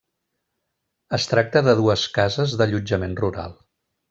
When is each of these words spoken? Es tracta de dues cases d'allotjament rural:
Es 1.17 1.29
tracta 1.33 1.63
de 1.67 1.77
dues 1.83 2.07
cases 2.19 2.57
d'allotjament 2.63 3.15
rural: 3.25 3.55